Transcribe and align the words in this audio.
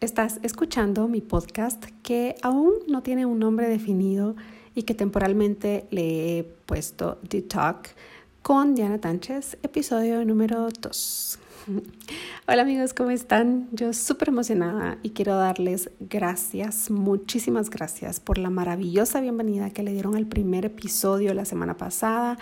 Estás 0.00 0.38
escuchando 0.44 1.08
mi 1.08 1.20
podcast 1.20 1.84
que 2.04 2.36
aún 2.42 2.74
no 2.86 3.02
tiene 3.02 3.26
un 3.26 3.40
nombre 3.40 3.68
definido 3.68 4.36
y 4.76 4.84
que 4.84 4.94
temporalmente 4.94 5.88
le 5.90 6.38
he 6.38 6.44
puesto 6.44 7.18
The 7.28 7.42
Talk 7.42 7.88
con 8.40 8.76
Diana 8.76 9.00
Tánchez, 9.00 9.58
episodio 9.64 10.24
número 10.24 10.68
2. 10.68 11.38
Hola 12.46 12.62
amigos, 12.62 12.94
¿cómo 12.94 13.10
están? 13.10 13.68
Yo 13.72 13.92
súper 13.92 14.28
emocionada 14.28 14.98
y 15.02 15.10
quiero 15.10 15.34
darles 15.34 15.90
gracias, 15.98 16.92
muchísimas 16.92 17.68
gracias 17.68 18.20
por 18.20 18.38
la 18.38 18.50
maravillosa 18.50 19.20
bienvenida 19.20 19.70
que 19.70 19.82
le 19.82 19.92
dieron 19.92 20.14
al 20.14 20.26
primer 20.26 20.64
episodio 20.64 21.34
la 21.34 21.44
semana 21.44 21.76
pasada, 21.76 22.38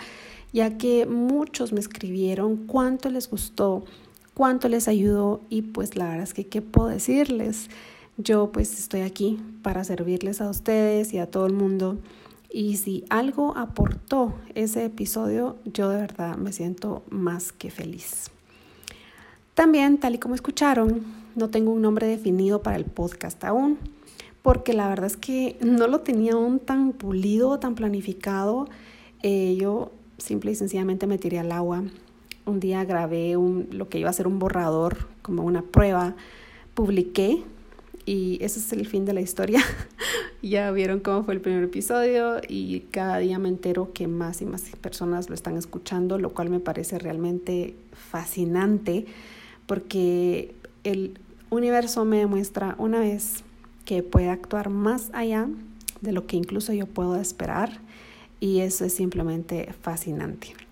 ya 0.53 0.77
que 0.77 1.07
muchos 1.07 1.73
me 1.73 1.79
escribieron 1.79 2.67
cuánto 2.67 3.09
les 3.09 3.27
gustó, 3.27 3.83
cuánto 4.37 4.69
les 4.69 4.87
ayudó 4.87 5.41
y 5.49 5.63
pues 5.63 5.95
la 5.95 6.09
verdad 6.09 6.21
es 6.21 6.35
que 6.35 6.45
qué 6.45 6.61
puedo 6.61 6.89
decirles. 6.89 7.71
Yo 8.17 8.51
pues 8.51 8.77
estoy 8.77 9.01
aquí 9.01 9.39
para 9.63 9.83
servirles 9.83 10.41
a 10.41 10.49
ustedes 10.51 11.11
y 11.11 11.17
a 11.17 11.25
todo 11.25 11.47
el 11.47 11.53
mundo. 11.53 11.97
Y 12.51 12.77
si 12.77 13.03
algo 13.09 13.57
aportó 13.57 14.35
ese 14.53 14.85
episodio, 14.85 15.55
yo 15.65 15.89
de 15.89 15.99
verdad 15.99 16.37
me 16.37 16.53
siento 16.53 17.01
más 17.09 17.51
que 17.51 17.71
feliz. 17.71 18.29
También, 19.55 19.97
tal 19.97 20.13
y 20.13 20.19
como 20.19 20.35
escucharon, 20.35 21.01
no 21.35 21.49
tengo 21.49 21.71
un 21.71 21.81
nombre 21.81 22.05
definido 22.05 22.61
para 22.61 22.77
el 22.77 22.85
podcast 22.85 23.43
aún, 23.43 23.79
porque 24.43 24.73
la 24.73 24.87
verdad 24.87 25.07
es 25.07 25.17
que 25.17 25.57
no 25.61 25.87
lo 25.87 26.01
tenía 26.01 26.33
aún 26.33 26.59
tan 26.59 26.93
pulido, 26.93 27.57
tan 27.57 27.73
planificado. 27.73 28.69
Eh, 29.23 29.57
yo 29.59 29.93
simple 30.19 30.51
y 30.51 30.55
sencillamente 30.55 31.07
me 31.07 31.17
tiré 31.17 31.39
al 31.39 31.51
agua. 31.51 31.85
Un 32.47 32.59
día 32.59 32.83
grabé 32.85 33.37
un, 33.37 33.67
lo 33.71 33.89
que 33.89 33.99
iba 33.99 34.09
a 34.09 34.13
ser 34.13 34.25
un 34.25 34.39
borrador, 34.39 35.07
como 35.21 35.43
una 35.43 35.61
prueba, 35.61 36.15
publiqué 36.73 37.43
y 38.05 38.39
ese 38.41 38.59
es 38.59 38.71
el 38.71 38.87
fin 38.87 39.03
de 39.03 39.11
la 39.11 39.19
historia. 39.19 39.61
ya 40.41 40.71
vieron 40.71 41.01
cómo 41.01 41.25
fue 41.25 41.33
el 41.33 41.41
primer 41.41 41.63
episodio 41.65 42.39
y 42.47 42.79
cada 42.91 43.17
día 43.17 43.37
me 43.37 43.49
entero 43.49 43.91
que 43.93 44.07
más 44.07 44.41
y 44.41 44.45
más 44.45 44.63
personas 44.81 45.27
lo 45.27 45.35
están 45.35 45.57
escuchando, 45.57 46.17
lo 46.17 46.29
cual 46.33 46.49
me 46.49 46.61
parece 46.61 46.97
realmente 46.99 47.75
fascinante 47.91 49.05
porque 49.65 50.55
el 50.85 51.19
universo 51.49 52.05
me 52.05 52.19
demuestra 52.19 52.75
una 52.77 52.99
vez 52.99 53.43
que 53.83 54.03
puede 54.03 54.29
actuar 54.29 54.69
más 54.69 55.09
allá 55.13 55.49
de 55.99 56.11
lo 56.13 56.25
que 56.27 56.37
incluso 56.37 56.71
yo 56.71 56.87
puedo 56.87 57.17
esperar 57.17 57.81
y 58.39 58.59
eso 58.59 58.85
es 58.85 58.93
simplemente 58.93 59.73
fascinante. 59.81 60.66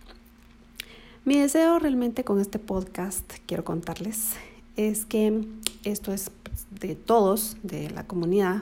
Mi 1.25 1.39
deseo 1.39 1.79
realmente 1.79 2.23
con 2.23 2.39
este 2.39 2.59
podcast, 2.59 3.27
quiero 3.47 3.63
contarles, 3.63 4.35
es 4.75 5.07
que 5.07 5.43
esto 5.83 6.13
es 6.13 6.29
de 6.69 6.93
todos, 6.93 7.57
de 7.63 7.89
la 7.89 8.05
comunidad, 8.05 8.61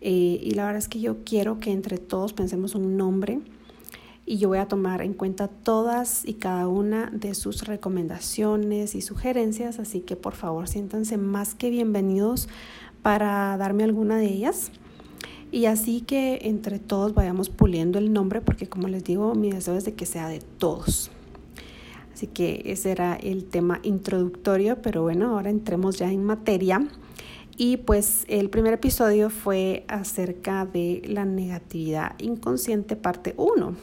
eh, 0.00 0.40
y 0.42 0.50
la 0.54 0.64
verdad 0.64 0.78
es 0.78 0.88
que 0.88 0.98
yo 0.98 1.18
quiero 1.22 1.60
que 1.60 1.70
entre 1.70 1.98
todos 1.98 2.32
pensemos 2.32 2.74
un 2.74 2.96
nombre 2.96 3.38
y 4.26 4.38
yo 4.38 4.48
voy 4.48 4.58
a 4.58 4.66
tomar 4.66 5.02
en 5.02 5.14
cuenta 5.14 5.46
todas 5.46 6.26
y 6.26 6.34
cada 6.34 6.66
una 6.66 7.12
de 7.12 7.32
sus 7.36 7.64
recomendaciones 7.64 8.96
y 8.96 9.00
sugerencias, 9.00 9.78
así 9.78 10.00
que 10.00 10.16
por 10.16 10.34
favor 10.34 10.66
siéntanse 10.66 11.16
más 11.16 11.54
que 11.54 11.70
bienvenidos 11.70 12.48
para 13.02 13.56
darme 13.56 13.84
alguna 13.84 14.16
de 14.16 14.26
ellas. 14.26 14.72
Y 15.52 15.66
así 15.66 16.00
que 16.00 16.40
entre 16.42 16.80
todos 16.80 17.14
vayamos 17.14 17.50
puliendo 17.50 18.00
el 18.00 18.12
nombre, 18.12 18.40
porque 18.40 18.68
como 18.68 18.88
les 18.88 19.04
digo, 19.04 19.36
mi 19.36 19.52
deseo 19.52 19.76
es 19.76 19.84
de 19.84 19.94
que 19.94 20.06
sea 20.06 20.26
de 20.26 20.40
todos. 20.40 21.12
Así 22.18 22.26
que 22.26 22.62
ese 22.64 22.90
era 22.90 23.14
el 23.14 23.44
tema 23.44 23.78
introductorio, 23.84 24.82
pero 24.82 25.02
bueno, 25.02 25.36
ahora 25.36 25.50
entremos 25.50 25.98
ya 25.98 26.10
en 26.10 26.24
materia. 26.24 26.84
Y 27.56 27.76
pues 27.76 28.24
el 28.26 28.50
primer 28.50 28.74
episodio 28.74 29.30
fue 29.30 29.84
acerca 29.86 30.66
de 30.66 31.00
la 31.06 31.24
negatividad 31.24 32.18
inconsciente 32.18 32.96
parte 32.96 33.34
1. 33.36 33.76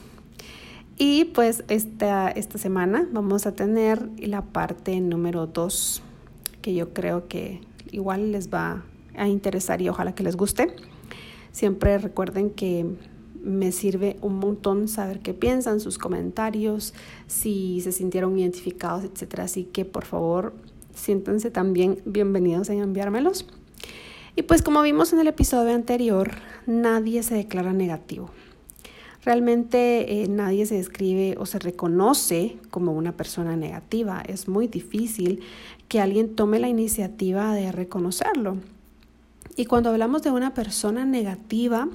Y 0.97 1.23
pues 1.33 1.63
esta, 1.69 2.29
esta 2.29 2.57
semana 2.57 3.07
vamos 3.09 3.45
a 3.45 3.53
tener 3.53 4.09
la 4.17 4.41
parte 4.41 4.99
número 4.99 5.47
2, 5.47 6.03
que 6.61 6.73
yo 6.73 6.91
creo 6.91 7.29
que 7.29 7.61
igual 7.91 8.33
les 8.33 8.53
va 8.53 8.83
a 9.15 9.29
interesar 9.29 9.81
y 9.81 9.87
ojalá 9.87 10.13
que 10.13 10.23
les 10.23 10.35
guste. 10.35 10.75
Siempre 11.53 11.99
recuerden 11.99 12.49
que 12.49 12.97
me 13.45 13.71
sirve 13.71 14.17
un 14.21 14.39
montón 14.39 14.87
saber 14.87 15.19
qué 15.19 15.33
piensan, 15.33 15.79
sus 15.79 15.97
comentarios, 15.97 16.93
si 17.27 17.79
se 17.81 17.91
sintieron 17.91 18.37
identificados, 18.37 19.03
etc. 19.03 19.39
Así 19.41 19.63
que 19.65 19.85
por 19.85 20.03
favor, 20.03 20.53
siéntense 20.93 21.51
también 21.51 22.01
bienvenidos 22.05 22.69
en 22.69 22.79
enviármelos. 22.79 23.45
Y 24.35 24.41
pues 24.41 24.61
como 24.61 24.81
vimos 24.81 25.13
en 25.13 25.19
el 25.19 25.27
episodio 25.27 25.73
anterior, 25.73 26.31
nadie 26.65 27.23
se 27.23 27.35
declara 27.35 27.71
negativo. 27.71 28.31
Realmente 29.23 30.21
eh, 30.21 30.27
nadie 30.27 30.65
se 30.65 30.75
describe 30.75 31.35
o 31.39 31.45
se 31.45 31.57
reconoce 31.57 32.57
como 32.69 32.91
una 32.91 33.15
persona 33.15 33.55
negativa. 33.55 34.21
Es 34.27 34.47
muy 34.47 34.67
difícil 34.67 35.41
que 35.87 35.99
alguien 35.99 36.35
tome 36.35 36.59
la 36.59 36.67
iniciativa 36.67 37.53
de 37.53 37.71
reconocerlo. 37.71 38.57
Y 39.55 39.65
cuando 39.65 39.89
hablamos 39.89 40.21
de 40.21 40.31
una 40.31 40.53
persona 40.53 41.05
negativa, 41.05 41.87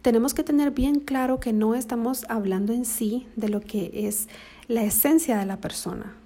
tenemos 0.00 0.32
que 0.32 0.44
tener 0.44 0.70
bien 0.70 1.00
claro 1.00 1.40
que 1.40 1.52
no 1.52 1.74
estamos 1.74 2.24
hablando 2.28 2.72
en 2.72 2.84
sí 2.84 3.26
de 3.36 3.50
lo 3.50 3.60
que 3.60 3.90
es 4.06 4.28
la 4.66 4.82
esencia 4.82 5.38
de 5.38 5.44
la 5.44 5.60
persona. 5.60 6.16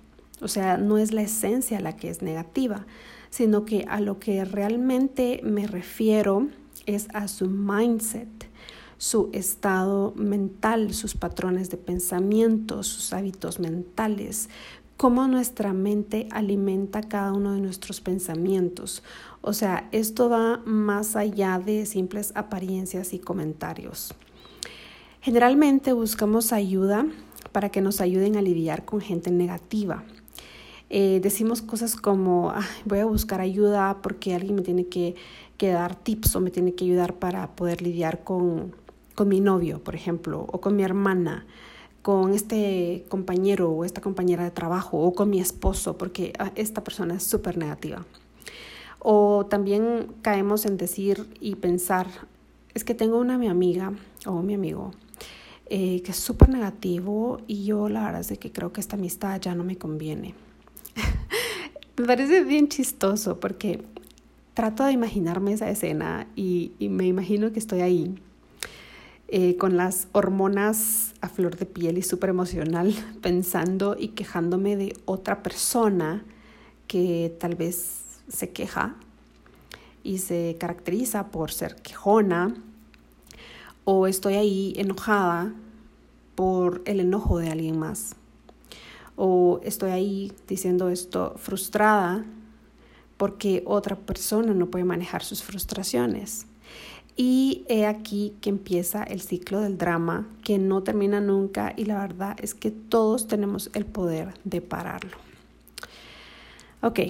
O 0.40 0.48
sea, 0.48 0.76
no 0.76 0.98
es 0.98 1.12
la 1.12 1.22
esencia 1.22 1.80
la 1.80 1.96
que 1.96 2.08
es 2.08 2.22
negativa, 2.22 2.86
sino 3.30 3.64
que 3.64 3.84
a 3.88 4.00
lo 4.00 4.20
que 4.20 4.44
realmente 4.44 5.40
me 5.42 5.66
refiero 5.66 6.48
es 6.86 7.08
a 7.14 7.26
su 7.26 7.48
mindset 7.48 8.46
su 8.98 9.28
estado 9.32 10.14
mental, 10.16 10.94
sus 10.94 11.14
patrones 11.14 11.70
de 11.70 11.76
pensamiento, 11.76 12.82
sus 12.82 13.12
hábitos 13.12 13.60
mentales, 13.60 14.48
cómo 14.96 15.28
nuestra 15.28 15.72
mente 15.72 16.28
alimenta 16.30 17.02
cada 17.02 17.32
uno 17.32 17.52
de 17.52 17.60
nuestros 17.60 18.00
pensamientos. 18.00 19.02
O 19.42 19.52
sea, 19.52 19.88
esto 19.92 20.28
va 20.28 20.62
más 20.64 21.16
allá 21.16 21.58
de 21.58 21.86
simples 21.86 22.32
apariencias 22.34 23.12
y 23.12 23.18
comentarios. 23.18 24.14
Generalmente 25.20 25.92
buscamos 25.92 26.52
ayuda 26.52 27.06
para 27.52 27.68
que 27.70 27.80
nos 27.80 28.00
ayuden 28.00 28.36
a 28.36 28.42
lidiar 28.42 28.84
con 28.84 29.00
gente 29.00 29.30
negativa. 29.30 30.04
Eh, 30.88 31.20
decimos 31.22 31.62
cosas 31.62 31.96
como, 31.96 32.54
voy 32.84 33.00
a 33.00 33.06
buscar 33.06 33.40
ayuda 33.40 33.98
porque 34.02 34.34
alguien 34.34 34.54
me 34.54 34.62
tiene 34.62 34.86
que, 34.86 35.16
que 35.56 35.70
dar 35.70 35.96
tips 35.96 36.36
o 36.36 36.40
me 36.40 36.50
tiene 36.50 36.74
que 36.74 36.84
ayudar 36.84 37.14
para 37.14 37.56
poder 37.56 37.82
lidiar 37.82 38.22
con, 38.22 38.72
con 39.14 39.28
mi 39.28 39.40
novio, 39.40 39.82
por 39.82 39.96
ejemplo, 39.96 40.46
o 40.52 40.60
con 40.60 40.76
mi 40.76 40.84
hermana, 40.84 41.44
con 42.06 42.34
este 42.34 43.04
compañero 43.08 43.68
o 43.68 43.84
esta 43.84 44.00
compañera 44.00 44.44
de 44.44 44.52
trabajo, 44.52 44.96
o 44.96 45.12
con 45.12 45.28
mi 45.28 45.40
esposo, 45.40 45.98
porque 45.98 46.32
ah, 46.38 46.52
esta 46.54 46.84
persona 46.84 47.16
es 47.16 47.24
súper 47.24 47.58
negativa. 47.58 48.06
O 49.00 49.46
también 49.46 50.06
caemos 50.22 50.66
en 50.66 50.76
decir 50.76 51.26
y 51.40 51.56
pensar, 51.56 52.06
es 52.74 52.84
que 52.84 52.94
tengo 52.94 53.18
una 53.18 53.38
mi 53.38 53.48
amiga 53.48 53.92
o 54.24 54.40
mi 54.42 54.54
amigo 54.54 54.92
eh, 55.68 56.00
que 56.02 56.12
es 56.12 56.16
súper 56.16 56.48
negativo 56.48 57.40
y 57.48 57.64
yo 57.64 57.88
la 57.88 58.04
verdad 58.04 58.20
es 58.20 58.38
que 58.38 58.52
creo 58.52 58.72
que 58.72 58.80
esta 58.80 58.94
amistad 58.94 59.40
ya 59.40 59.56
no 59.56 59.64
me 59.64 59.76
conviene. 59.76 60.36
me 61.96 62.06
parece 62.06 62.44
bien 62.44 62.68
chistoso 62.68 63.40
porque 63.40 63.82
trato 64.54 64.84
de 64.84 64.92
imaginarme 64.92 65.54
esa 65.54 65.68
escena 65.68 66.28
y, 66.36 66.70
y 66.78 66.88
me 66.88 67.04
imagino 67.04 67.50
que 67.50 67.58
estoy 67.58 67.80
ahí 67.80 68.14
eh, 69.28 69.56
con 69.56 69.76
las 69.76 70.06
hormonas 70.12 71.14
a 71.20 71.28
flor 71.28 71.56
de 71.56 71.66
piel 71.66 71.98
y 71.98 72.02
súper 72.02 72.30
emocional, 72.30 72.94
pensando 73.22 73.96
y 73.98 74.08
quejándome 74.08 74.76
de 74.76 74.96
otra 75.04 75.42
persona 75.42 76.24
que 76.86 77.36
tal 77.40 77.56
vez 77.56 78.20
se 78.28 78.50
queja 78.50 78.94
y 80.04 80.18
se 80.18 80.56
caracteriza 80.60 81.32
por 81.32 81.50
ser 81.50 81.74
quejona, 81.76 82.54
o 83.84 84.06
estoy 84.06 84.34
ahí 84.34 84.74
enojada 84.76 85.52
por 86.36 86.82
el 86.84 87.00
enojo 87.00 87.38
de 87.38 87.50
alguien 87.50 87.78
más, 87.78 88.14
o 89.16 89.60
estoy 89.64 89.90
ahí 89.90 90.32
diciendo 90.46 90.88
esto 90.88 91.34
frustrada 91.36 92.24
porque 93.16 93.62
otra 93.66 93.96
persona 93.96 94.54
no 94.54 94.66
puede 94.66 94.84
manejar 94.84 95.24
sus 95.24 95.42
frustraciones. 95.42 96.46
Y 97.16 97.64
he 97.68 97.86
aquí 97.86 98.34
que 98.42 98.50
empieza 98.50 99.02
el 99.02 99.22
ciclo 99.22 99.60
del 99.60 99.78
drama 99.78 100.28
que 100.44 100.58
no 100.58 100.82
termina 100.82 101.20
nunca 101.20 101.72
y 101.74 101.86
la 101.86 101.98
verdad 101.98 102.36
es 102.42 102.54
que 102.54 102.70
todos 102.70 103.26
tenemos 103.26 103.70
el 103.72 103.86
poder 103.86 104.34
de 104.44 104.60
pararlo. 104.60 105.16
Ok, 106.82 107.00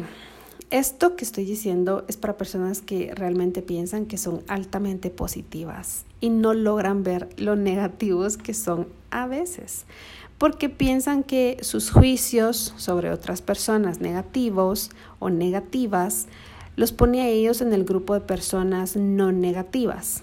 esto 0.71 1.15
que 1.17 1.25
estoy 1.25 1.45
diciendo 1.45 2.05
es 2.09 2.17
para 2.17 2.37
personas 2.37 2.81
que 2.81 3.13
realmente 3.15 3.63
piensan 3.63 4.07
que 4.07 4.17
son 4.17 4.43
altamente 4.49 5.11
positivas 5.11 6.05
y 6.21 6.31
no 6.31 6.55
logran 6.55 7.03
ver 7.03 7.29
lo 7.37 7.55
negativos 7.55 8.37
que 8.37 8.55
son 8.55 8.89
a 9.11 9.27
veces, 9.27 9.87
porque 10.39 10.69
piensan 10.69 11.23
que 11.23 11.59
sus 11.63 11.91
juicios 11.91 12.75
sobre 12.77 13.11
otras 13.11 13.43
personas 13.43 14.01
negativos 14.01 14.91
o 15.19 15.31
negativas 15.31 16.27
los 16.77 16.93
pone 16.93 17.23
a 17.23 17.29
ellos 17.29 17.61
en 17.61 17.73
el 17.73 17.85
grupo 17.85 18.15
de 18.15 18.21
personas 18.21 18.97
no 18.97 19.33
negativas. 19.33 20.23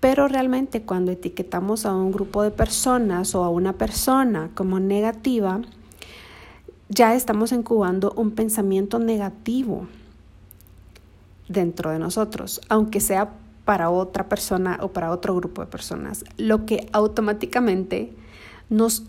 Pero 0.00 0.28
realmente 0.28 0.82
cuando 0.82 1.10
etiquetamos 1.12 1.84
a 1.84 1.94
un 1.94 2.12
grupo 2.12 2.42
de 2.42 2.50
personas 2.50 3.34
o 3.34 3.44
a 3.44 3.50
una 3.50 3.72
persona 3.72 4.50
como 4.54 4.78
negativa, 4.78 5.60
ya 6.88 7.14
estamos 7.14 7.52
incubando 7.52 8.12
un 8.16 8.30
pensamiento 8.30 8.98
negativo 8.98 9.88
dentro 11.48 11.90
de 11.90 11.98
nosotros, 11.98 12.60
aunque 12.68 13.00
sea 13.00 13.32
para 13.64 13.90
otra 13.90 14.28
persona 14.28 14.78
o 14.80 14.92
para 14.92 15.10
otro 15.10 15.34
grupo 15.34 15.62
de 15.62 15.66
personas, 15.66 16.24
lo 16.36 16.66
que 16.66 16.88
automáticamente 16.92 18.12
nos 18.70 19.04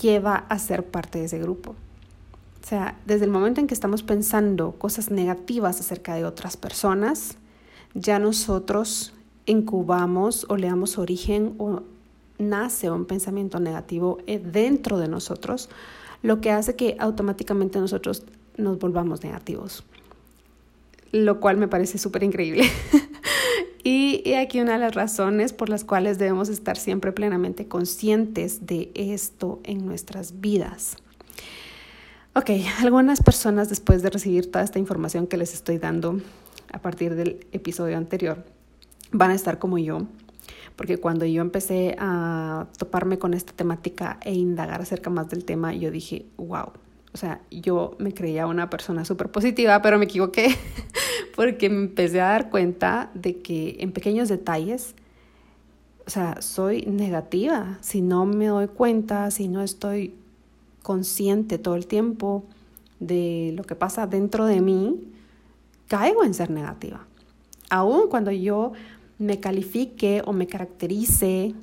lleva 0.00 0.34
a 0.48 0.58
ser 0.58 0.84
parte 0.84 1.20
de 1.20 1.26
ese 1.26 1.38
grupo. 1.38 1.76
O 2.62 2.66
sea, 2.66 2.96
desde 3.06 3.24
el 3.24 3.30
momento 3.30 3.60
en 3.60 3.66
que 3.66 3.74
estamos 3.74 4.02
pensando 4.02 4.72
cosas 4.72 5.10
negativas 5.10 5.80
acerca 5.80 6.14
de 6.14 6.24
otras 6.24 6.56
personas, 6.56 7.36
ya 7.94 8.20
nosotros 8.20 9.12
incubamos 9.46 10.46
o 10.48 10.56
le 10.56 10.68
damos 10.68 10.96
origen 10.96 11.54
o 11.58 11.82
nace 12.38 12.90
un 12.90 13.04
pensamiento 13.06 13.58
negativo 13.58 14.18
eh, 14.26 14.38
dentro 14.38 14.98
de 14.98 15.08
nosotros, 15.08 15.70
lo 16.22 16.40
que 16.40 16.52
hace 16.52 16.76
que 16.76 16.96
automáticamente 17.00 17.80
nosotros 17.80 18.24
nos 18.56 18.78
volvamos 18.78 19.24
negativos, 19.24 19.84
lo 21.10 21.40
cual 21.40 21.56
me 21.56 21.66
parece 21.66 21.98
súper 21.98 22.22
increíble. 22.22 22.64
y, 23.82 24.22
y 24.24 24.34
aquí 24.34 24.60
una 24.60 24.74
de 24.74 24.78
las 24.78 24.94
razones 24.94 25.52
por 25.52 25.68
las 25.68 25.84
cuales 25.84 26.18
debemos 26.18 26.48
estar 26.48 26.76
siempre 26.76 27.10
plenamente 27.10 27.66
conscientes 27.66 28.66
de 28.66 28.92
esto 28.94 29.58
en 29.64 29.84
nuestras 29.84 30.40
vidas. 30.40 30.96
Ok, 32.34 32.48
algunas 32.80 33.22
personas 33.22 33.68
después 33.68 34.02
de 34.02 34.08
recibir 34.08 34.50
toda 34.50 34.64
esta 34.64 34.78
información 34.78 35.26
que 35.26 35.36
les 35.36 35.52
estoy 35.52 35.76
dando 35.76 36.18
a 36.72 36.78
partir 36.80 37.14
del 37.14 37.46
episodio 37.52 37.98
anterior, 37.98 38.42
van 39.10 39.32
a 39.32 39.34
estar 39.34 39.58
como 39.58 39.76
yo, 39.76 40.06
porque 40.74 40.96
cuando 40.96 41.26
yo 41.26 41.42
empecé 41.42 41.94
a 41.98 42.68
toparme 42.78 43.18
con 43.18 43.34
esta 43.34 43.52
temática 43.52 44.18
e 44.22 44.32
indagar 44.32 44.80
acerca 44.80 45.10
más 45.10 45.28
del 45.28 45.44
tema, 45.44 45.74
yo 45.74 45.90
dije, 45.90 46.24
wow, 46.38 46.72
o 47.12 47.18
sea, 47.18 47.42
yo 47.50 47.96
me 47.98 48.14
creía 48.14 48.46
una 48.46 48.70
persona 48.70 49.04
súper 49.04 49.30
positiva, 49.30 49.82
pero 49.82 49.98
me 49.98 50.06
equivoqué 50.06 50.56
porque 51.36 51.68
me 51.68 51.82
empecé 51.82 52.22
a 52.22 52.28
dar 52.28 52.48
cuenta 52.48 53.10
de 53.12 53.42
que 53.42 53.76
en 53.80 53.92
pequeños 53.92 54.30
detalles, 54.30 54.94
o 56.06 56.10
sea, 56.10 56.40
soy 56.40 56.86
negativa. 56.86 57.76
Si 57.82 58.00
no 58.00 58.24
me 58.24 58.46
doy 58.46 58.68
cuenta, 58.68 59.30
si 59.30 59.48
no 59.48 59.60
estoy 59.62 60.14
consciente 60.82 61.58
todo 61.58 61.74
el 61.74 61.86
tiempo 61.86 62.44
de 63.00 63.52
lo 63.56 63.64
que 63.64 63.74
pasa 63.74 64.06
dentro 64.06 64.46
de 64.46 64.60
mí, 64.60 65.12
caigo 65.88 66.24
en 66.24 66.34
ser 66.34 66.50
negativa. 66.50 67.06
Aún 67.70 68.08
cuando 68.08 68.30
yo 68.30 68.72
me 69.18 69.40
califique 69.40 70.22
o 70.24 70.32
me 70.32 70.46
caracterice 70.46 71.54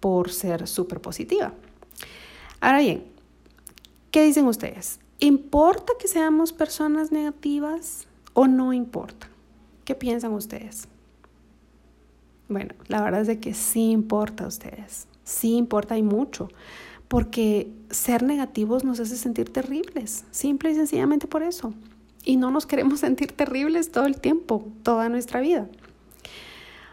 por 0.00 0.30
ser 0.30 0.66
súper 0.66 1.00
positiva. 1.00 1.52
Ahora 2.60 2.80
bien, 2.80 3.04
¿qué 4.10 4.24
dicen 4.24 4.46
ustedes? 4.46 5.00
¿Importa 5.18 5.92
que 5.98 6.08
seamos 6.08 6.52
personas 6.52 7.12
negativas 7.12 8.06
o 8.32 8.46
no 8.46 8.72
importa? 8.72 9.28
¿Qué 9.84 9.94
piensan 9.94 10.32
ustedes? 10.32 10.88
Bueno, 12.48 12.74
la 12.88 13.02
verdad 13.02 13.20
es 13.22 13.26
de 13.26 13.38
que 13.38 13.54
sí 13.54 13.90
importa 13.90 14.44
a 14.44 14.48
ustedes, 14.48 15.06
sí 15.24 15.56
importa 15.56 15.96
y 15.96 16.02
mucho, 16.02 16.48
porque 17.10 17.72
ser 17.90 18.22
negativos 18.22 18.84
nos 18.84 19.00
hace 19.00 19.16
sentir 19.16 19.52
terribles, 19.52 20.24
simple 20.30 20.70
y 20.70 20.76
sencillamente 20.76 21.26
por 21.26 21.42
eso. 21.42 21.74
Y 22.24 22.36
no 22.36 22.52
nos 22.52 22.66
queremos 22.66 23.00
sentir 23.06 23.32
terribles 23.32 23.90
todo 23.90 24.06
el 24.06 24.20
tiempo, 24.20 24.68
toda 24.84 25.08
nuestra 25.08 25.40
vida. 25.40 25.66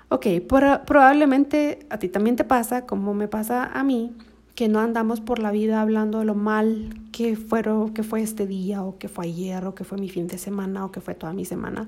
Ok, 0.10 0.26
probablemente 0.48 1.86
a 1.92 2.00
ti 2.00 2.10
también 2.10 2.36
te 2.36 2.44
pasa, 2.44 2.88
como 2.88 3.14
me 3.14 3.28
pasa 3.28 3.66
a 3.66 3.84
mí, 3.84 4.12
que 4.56 4.68
no 4.68 4.80
andamos 4.80 5.22
por 5.22 5.38
la 5.38 5.52
vida 5.52 5.82
hablando 5.82 6.18
de 6.18 6.26
lo 6.26 6.34
mal 6.34 7.00
que, 7.12 7.36
fueron, 7.36 7.94
que 7.94 8.02
fue 8.02 8.24
este 8.24 8.48
día, 8.48 8.82
o 8.82 8.98
que 8.98 9.10
fue 9.10 9.26
ayer, 9.26 9.68
o 9.68 9.76
que 9.76 9.84
fue 9.84 10.00
mi 10.00 10.10
fin 10.10 10.26
de 10.26 10.40
semana, 10.40 10.84
o 10.84 10.92
que 10.92 11.00
fue 11.00 11.14
toda 11.14 11.32
mi 11.34 11.46
semana. 11.46 11.86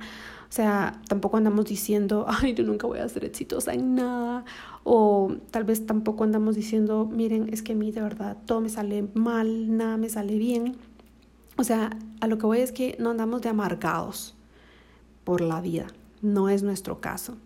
O 0.50 0.51
sea, 0.51 1.00
tampoco 1.07 1.38
andamos 1.38 1.66
diciendo, 1.66 2.25
ay, 2.28 2.54
yo 2.54 2.63
nunca 2.63 2.88
voy 2.88 3.00
a 3.00 3.07
ser 3.07 3.24
exitosa 3.24 3.74
en 3.74 3.96
nada, 3.96 4.46
o 4.84 5.36
tal 5.51 5.63
vez 5.63 5.86
tampoco 5.86 6.24
andamos 6.24 6.56
diciendo, 6.56 7.07
miren, 7.12 7.50
es 7.54 7.62
que 7.62 7.74
a 7.74 7.75
mí 7.75 7.92
de 7.92 8.01
verdad 8.01 8.38
todo 8.46 8.60
me 8.60 8.69
sale 8.69 9.07
mal, 9.13 9.78
nada 9.78 9.98
me 9.98 10.10
sale 10.10 10.38
bien. 10.38 10.75
O 11.57 11.63
sea, 11.63 11.92
a 12.22 12.28
lo 12.28 12.38
que 12.38 12.46
voy 12.46 12.60
es 12.60 12.72
que 12.72 12.96
no 13.00 13.12
andamos 13.12 13.42
de 13.42 13.50
amargados 13.50 14.36
por 15.24 15.42
la 15.42 15.62
vida, 15.62 15.88
no 16.22 16.50
es 16.50 16.63
nuestro 16.63 17.01
caso. 17.01 17.38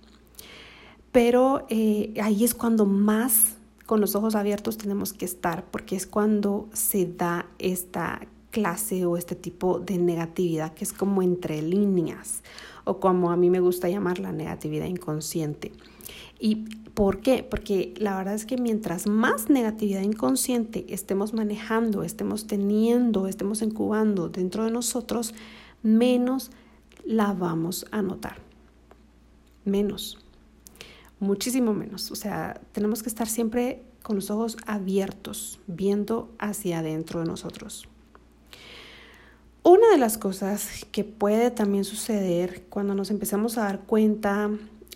Pero 1.12 1.66
eh, 1.70 2.14
ahí 2.22 2.44
es 2.44 2.56
cuando 2.56 2.86
más 2.86 3.58
con 3.86 4.00
los 4.00 4.16
ojos 4.16 4.36
abiertos 4.36 4.78
tenemos 4.78 5.14
que 5.14 5.26
estar, 5.26 5.66
porque 5.66 5.96
es 5.96 6.08
cuando 6.08 6.70
se 6.74 7.06
da 7.06 7.48
esta 7.60 8.22
clase 8.54 9.06
o 9.06 9.18
este 9.18 9.36
tipo 9.36 9.80
de 9.80 9.98
negatividad 9.98 10.74
que 10.74 10.86
es 10.86 10.94
como 10.94 11.22
entre 11.22 11.62
líneas 11.62 12.44
o 12.86 13.00
como 13.00 13.32
a 13.32 13.36
mí 13.36 13.50
me 13.50 13.60
gusta 13.60 13.90
llamar 13.90 14.20
la 14.20 14.32
negatividad 14.32 14.86
inconsciente. 14.86 15.72
¿Y 16.40 16.68
por 16.94 17.22
qué? 17.22 17.44
Porque 17.44 17.94
la 17.98 18.16
verdad 18.16 18.36
es 18.36 18.46
que 18.46 18.58
mientras 18.58 19.08
más 19.08 19.50
negatividad 19.50 20.02
inconsciente 20.02 20.86
estemos 20.90 21.34
manejando, 21.34 22.04
estemos 22.04 22.46
teniendo, 22.46 23.28
estemos 23.28 23.62
incubando 23.64 24.30
dentro 24.30 24.66
de 24.66 24.72
nosotros, 24.72 25.34
menos 25.82 26.52
la 27.04 27.34
vamos 27.34 27.88
a 27.92 28.04
notar. 28.04 28.38
Menos 29.66 30.24
muchísimo 31.24 31.74
menos. 31.74 32.12
O 32.12 32.16
sea, 32.16 32.62
tenemos 32.72 33.02
que 33.02 33.10
estar 33.10 33.28
siempre 33.28 33.82
con 34.04 34.18
los 34.18 34.30
ojos 34.30 34.58
abiertos, 34.68 35.60
viendo 35.66 36.30
hacia 36.38 36.80
adentro 36.80 37.22
de 37.22 37.26
nosotros. 37.26 37.88
Una 39.64 39.90
de 39.92 39.98
las 39.98 40.18
cosas 40.18 40.86
que 40.92 41.06
puede 41.06 41.50
también 41.50 41.86
suceder 41.86 42.66
cuando 42.70 42.96
nos 42.96 43.10
empezamos 43.12 43.58
a 43.58 43.64
dar 43.64 43.80
cuenta 43.80 44.52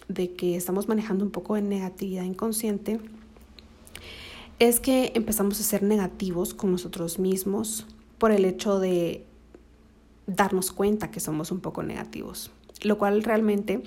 de 0.09 0.33
que 0.33 0.57
estamos 0.57 0.89
manejando 0.89 1.23
un 1.23 1.31
poco 1.31 1.55
de 1.55 1.61
negatividad 1.61 2.23
inconsciente 2.23 2.99
es 4.59 4.81
que 4.81 5.13
empezamos 5.15 5.57
a 5.61 5.63
ser 5.63 5.83
negativos 5.83 6.53
con 6.53 6.71
nosotros 6.71 7.17
mismos 7.17 7.87
por 8.17 8.31
el 8.31 8.43
hecho 8.43 8.77
de 8.79 9.25
darnos 10.25 10.73
cuenta 10.73 11.11
que 11.11 11.21
somos 11.21 11.49
un 11.53 11.61
poco 11.61 11.81
negativos, 11.81 12.51
lo 12.81 12.97
cual 12.97 13.23
realmente 13.23 13.83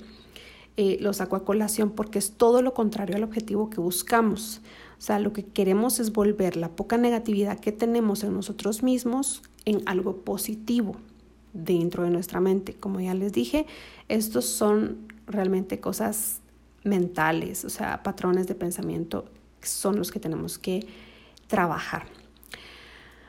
eh, 0.77 0.97
lo 0.99 1.13
saco 1.13 1.35
a 1.35 1.45
colación 1.45 1.91
porque 1.91 2.17
es 2.17 2.31
todo 2.31 2.63
lo 2.63 2.73
contrario 2.73 3.17
al 3.17 3.23
objetivo 3.23 3.69
que 3.69 3.79
buscamos. 3.79 4.61
O 4.97 5.01
sea, 5.01 5.19
lo 5.19 5.31
que 5.31 5.45
queremos 5.45 5.99
es 5.99 6.11
volver 6.11 6.57
la 6.57 6.69
poca 6.69 6.97
negatividad 6.97 7.59
que 7.59 7.71
tenemos 7.71 8.23
en 8.23 8.33
nosotros 8.33 8.81
mismos 8.81 9.43
en 9.65 9.81
algo 9.85 10.17
positivo 10.17 10.95
dentro 11.53 12.03
de 12.03 12.09
nuestra 12.09 12.39
mente. 12.39 12.73
Como 12.73 12.99
ya 12.99 13.13
les 13.13 13.33
dije, 13.33 13.65
estos 14.07 14.45
son 14.45 15.07
realmente 15.27 15.79
cosas 15.79 16.41
mentales, 16.83 17.65
o 17.65 17.69
sea, 17.69 18.03
patrones 18.03 18.47
de 18.47 18.55
pensamiento 18.55 19.25
son 19.61 19.97
los 19.97 20.11
que 20.11 20.19
tenemos 20.19 20.57
que 20.57 20.87
trabajar. 21.47 22.05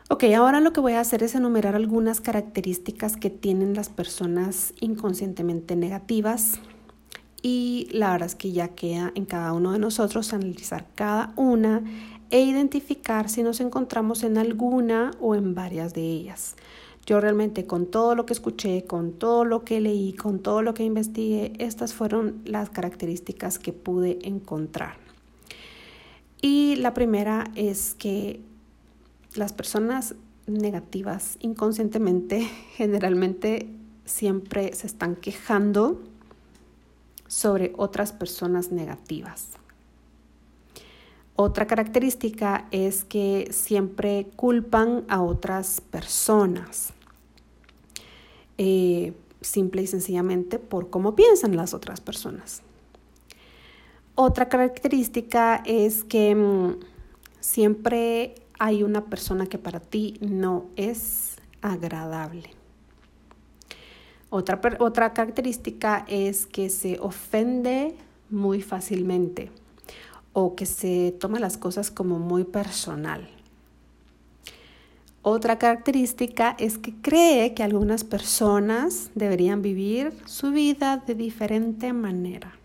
Ok, 0.09 0.25
ahora 0.37 0.61
lo 0.61 0.73
que 0.73 0.81
voy 0.81 0.93
a 0.93 1.01
hacer 1.01 1.23
es 1.23 1.35
enumerar 1.35 1.75
algunas 1.75 2.21
características 2.21 3.17
que 3.17 3.31
tienen 3.31 3.75
las 3.75 3.89
personas 3.89 4.75
inconscientemente 4.81 5.75
negativas 5.75 6.59
y 7.41 7.89
la 7.93 8.13
verdad 8.13 8.27
es 8.27 8.35
que 8.35 8.53
ya 8.53 8.69
queda 8.69 9.11
en 9.15 9.25
cada 9.25 9.53
uno 9.53 9.73
de 9.73 9.79
nosotros 9.79 10.33
analizar 10.33 10.87
cada 10.95 11.33
una 11.37 11.83
e 12.33 12.41
identificar 12.41 13.29
si 13.29 13.43
nos 13.43 13.61
encontramos 13.61 14.25
en 14.25 14.39
alguna 14.39 15.11
o 15.21 15.35
en 15.35 15.55
varias 15.55 15.93
de 15.93 16.01
ellas. 16.01 16.57
Yo 17.05 17.21
realmente 17.21 17.67
con 17.67 17.87
todo 17.87 18.15
lo 18.15 18.25
que 18.25 18.33
escuché, 18.33 18.85
con 18.85 19.13
todo 19.13 19.45
lo 19.45 19.65
que 19.65 19.81
leí, 19.81 20.15
con 20.15 20.39
todo 20.39 20.63
lo 20.63 20.73
que 20.73 20.83
investigué, 20.83 21.53
estas 21.59 21.93
fueron 21.93 22.41
las 22.47 22.71
características 22.71 23.59
que 23.59 23.75
pude 23.75 24.19
encontrar. 24.23 24.97
Y 26.41 26.77
la 26.77 26.95
primera 26.95 27.51
es 27.55 27.95
que 27.95 28.41
las 29.35 29.53
personas 29.53 30.15
negativas 30.47 31.37
inconscientemente 31.41 32.41
generalmente 32.77 33.69
siempre 34.07 34.75
se 34.75 34.87
están 34.87 35.17
quejando 35.17 36.01
sobre 37.27 37.75
otras 37.77 38.13
personas 38.13 38.73
negativas. 38.73 39.51
Otra 41.45 41.67
característica 41.67 42.69
es 42.71 43.03
que 43.03 43.49
siempre 43.51 44.29
culpan 44.37 45.05
a 45.09 45.23
otras 45.23 45.81
personas, 45.81 46.93
eh, 48.59 49.13
simple 49.41 49.83
y 49.83 49.89
sencillamente 49.89 50.61
por 50.61 50.89
cómo 50.89 51.17
piensan 51.17 51.57
las 51.57 51.75
otras 51.75 52.01
personas. 52.01 52.63
Otra 54.15 54.49
característica 54.49 55.65
es 55.67 56.05
que 56.05 56.33
mm, 56.37 56.77
siempre 57.41 58.37
hay 58.61 58.85
una 58.85 59.07
persona 59.07 59.47
que 59.47 59.59
para 59.59 59.81
ti 59.81 60.19
no 60.21 60.67
es 60.77 61.39
agradable. 61.61 62.51
Otra, 64.31 64.61
otra 64.79 65.13
característica 65.13 66.05
es 66.07 66.47
que 66.47 66.71
se 66.71 67.01
ofende 67.01 67.97
muy 68.31 68.63
fácilmente 68.63 69.51
o 70.33 70.55
que 70.55 70.67
se 70.67 71.15
toma 71.19 71.39
las 71.39 71.57
cosas 71.57 71.91
como 71.91 72.19
muy 72.19 72.45
personal. 72.45 73.29
Otra 75.25 75.59
característica 75.59 76.57
es 76.59 76.79
que 76.79 76.95
cree 76.95 77.55
que 77.55 77.63
algunas 77.63 78.03
personas 78.03 79.11
deberían 79.15 79.63
vivir 79.63 80.13
su 80.27 80.51
vida 80.51 80.97
de 81.07 81.15
diferente 81.15 81.93
manera. 81.93 82.57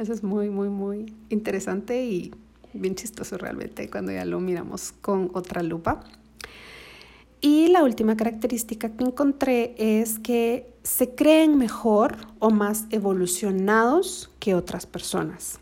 Eso 0.00 0.12
es 0.12 0.22
muy, 0.22 0.48
muy, 0.48 0.68
muy 0.68 1.12
interesante 1.28 2.04
y 2.04 2.32
bien 2.72 2.94
chistoso 2.94 3.36
realmente 3.36 3.90
cuando 3.90 4.12
ya 4.12 4.24
lo 4.24 4.40
miramos 4.40 4.92
con 5.00 5.30
otra 5.34 5.62
lupa. 5.62 6.04
Y 7.40 7.68
la 7.68 7.82
última 7.84 8.16
característica 8.16 8.90
que 8.90 9.04
encontré 9.04 9.74
es 9.78 10.18
que 10.18 10.72
se 10.82 11.14
creen 11.14 11.56
mejor 11.56 12.16
o 12.38 12.50
más 12.50 12.86
evolucionados 12.90 14.30
que 14.38 14.54
otras 14.54 14.86
personas. 14.86 15.58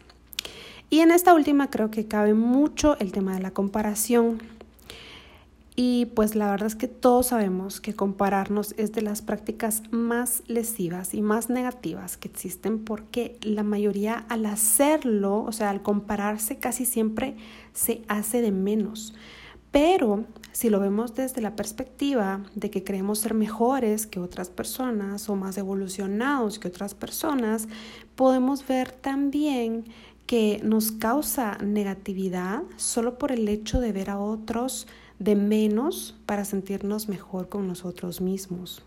Y 0.90 1.00
en 1.00 1.10
esta 1.10 1.34
última 1.34 1.68
creo 1.68 1.90
que 1.90 2.06
cabe 2.06 2.34
mucho 2.34 2.98
el 2.98 3.12
tema 3.12 3.34
de 3.34 3.40
la 3.40 3.50
comparación 3.50 4.38
y 5.80 6.06
pues 6.06 6.34
la 6.34 6.50
verdad 6.50 6.66
es 6.66 6.74
que 6.74 6.88
todos 6.88 7.28
sabemos 7.28 7.80
que 7.80 7.94
compararnos 7.94 8.74
es 8.78 8.90
de 8.90 9.00
las 9.00 9.22
prácticas 9.22 9.84
más 9.92 10.42
lesivas 10.48 11.14
y 11.14 11.22
más 11.22 11.50
negativas 11.50 12.16
que 12.16 12.26
existen 12.26 12.80
porque 12.84 13.38
la 13.42 13.62
mayoría 13.62 14.24
al 14.28 14.46
hacerlo, 14.46 15.44
o 15.44 15.52
sea, 15.52 15.70
al 15.70 15.80
compararse 15.80 16.56
casi 16.56 16.84
siempre 16.84 17.36
se 17.74 18.02
hace 18.08 18.42
de 18.42 18.50
menos. 18.50 19.14
Pero 19.70 20.24
si 20.50 20.68
lo 20.68 20.80
vemos 20.80 21.14
desde 21.14 21.42
la 21.42 21.54
perspectiva 21.54 22.40
de 22.56 22.70
que 22.70 22.82
creemos 22.82 23.20
ser 23.20 23.34
mejores 23.34 24.08
que 24.08 24.18
otras 24.18 24.50
personas 24.50 25.28
o 25.28 25.36
más 25.36 25.58
evolucionados 25.58 26.58
que 26.58 26.66
otras 26.66 26.96
personas, 26.96 27.68
podemos 28.16 28.66
ver 28.66 28.90
también 28.90 29.84
que 30.28 30.60
nos 30.62 30.92
causa 30.92 31.56
negatividad 31.56 32.62
solo 32.76 33.16
por 33.16 33.32
el 33.32 33.48
hecho 33.48 33.80
de 33.80 33.92
ver 33.92 34.10
a 34.10 34.18
otros 34.18 34.86
de 35.18 35.34
menos 35.36 36.16
para 36.26 36.44
sentirnos 36.44 37.08
mejor 37.08 37.48
con 37.48 37.66
nosotros 37.66 38.20
mismos. 38.20 38.82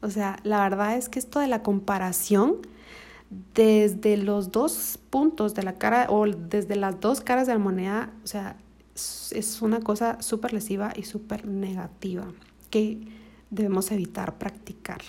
O 0.00 0.10
sea, 0.10 0.38
la 0.44 0.62
verdad 0.62 0.96
es 0.96 1.08
que 1.08 1.18
esto 1.18 1.40
de 1.40 1.48
la 1.48 1.64
comparación 1.64 2.58
desde 3.52 4.16
los 4.16 4.52
dos 4.52 5.00
puntos 5.10 5.56
de 5.56 5.64
la 5.64 5.74
cara 5.74 6.06
o 6.08 6.24
desde 6.24 6.76
las 6.76 7.00
dos 7.00 7.20
caras 7.20 7.48
de 7.48 7.54
la 7.54 7.58
moneda, 7.58 8.12
o 8.22 8.28
sea, 8.28 8.56
es 8.94 9.60
una 9.62 9.80
cosa 9.80 10.22
súper 10.22 10.52
lesiva 10.52 10.92
y 10.94 11.02
súper 11.02 11.46
negativa 11.48 12.28
que 12.70 13.08
debemos 13.50 13.90
evitar 13.90 14.38
practicar. 14.38 15.00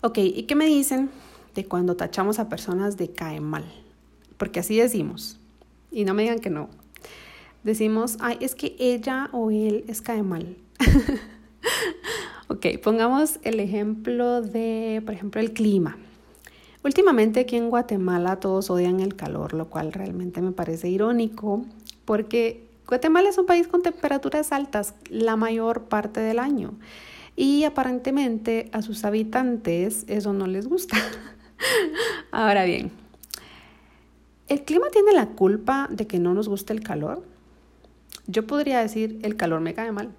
Ok, 0.00 0.18
¿y 0.18 0.42
qué 0.42 0.56
me 0.56 0.66
dicen 0.66 1.08
de 1.54 1.66
cuando 1.66 1.94
tachamos 1.94 2.40
a 2.40 2.48
personas 2.48 2.96
de 2.96 3.12
cae 3.12 3.40
mal? 3.40 3.81
Porque 4.36 4.60
así 4.60 4.76
decimos. 4.76 5.38
Y 5.90 6.04
no 6.04 6.14
me 6.14 6.22
digan 6.22 6.38
que 6.38 6.50
no 6.50 6.68
decimos, 7.62 8.16
ay, 8.20 8.38
es 8.40 8.54
que 8.54 8.74
ella 8.78 9.28
o 9.32 9.50
él 9.50 9.84
es 9.88 10.02
cae 10.02 10.22
mal. 10.22 10.56
ok, 12.48 12.66
pongamos 12.82 13.38
el 13.42 13.60
ejemplo 13.60 14.42
de, 14.42 15.02
por 15.04 15.14
ejemplo, 15.14 15.40
el 15.40 15.52
clima. 15.52 15.96
Últimamente 16.84 17.40
aquí 17.40 17.56
en 17.56 17.70
Guatemala 17.70 18.40
todos 18.40 18.68
odian 18.70 19.00
el 19.00 19.14
calor, 19.14 19.54
lo 19.54 19.66
cual 19.66 19.92
realmente 19.92 20.42
me 20.42 20.50
parece 20.50 20.88
irónico 20.88 21.64
porque 22.04 22.66
Guatemala 22.88 23.28
es 23.28 23.38
un 23.38 23.46
país 23.46 23.68
con 23.68 23.82
temperaturas 23.82 24.50
altas 24.50 24.94
la 25.08 25.36
mayor 25.36 25.84
parte 25.84 26.18
del 26.18 26.40
año 26.40 26.74
y 27.36 27.62
aparentemente 27.62 28.68
a 28.72 28.82
sus 28.82 29.04
habitantes 29.04 30.04
eso 30.08 30.32
no 30.32 30.48
les 30.48 30.66
gusta. 30.66 30.96
Ahora 32.32 32.64
bien, 32.64 32.90
¿el 34.52 34.64
clima 34.64 34.88
tiene 34.92 35.12
la 35.12 35.30
culpa 35.30 35.88
de 35.90 36.06
que 36.06 36.18
no 36.18 36.34
nos 36.34 36.46
guste 36.46 36.74
el 36.74 36.82
calor? 36.82 37.24
Yo 38.26 38.46
podría 38.46 38.80
decir, 38.80 39.18
el 39.22 39.36
calor 39.36 39.60
me 39.60 39.72
cae 39.72 39.92
mal. 39.92 40.10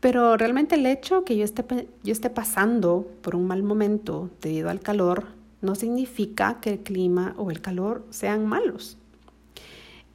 Pero 0.00 0.36
realmente 0.36 0.74
el 0.74 0.84
hecho 0.84 1.24
que 1.24 1.34
yo 1.34 1.42
esté, 1.42 1.64
yo 2.04 2.12
esté 2.12 2.28
pasando 2.28 3.10
por 3.22 3.34
un 3.34 3.46
mal 3.46 3.62
momento 3.62 4.28
debido 4.42 4.68
al 4.68 4.80
calor 4.80 5.28
no 5.62 5.74
significa 5.74 6.60
que 6.60 6.74
el 6.74 6.80
clima 6.80 7.34
o 7.38 7.50
el 7.50 7.62
calor 7.62 8.06
sean 8.10 8.46
malos. 8.46 8.98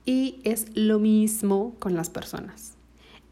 Y 0.05 0.39
es 0.43 0.67
lo 0.75 0.99
mismo 0.99 1.75
con 1.79 1.95
las 1.95 2.11
personas. 2.11 2.75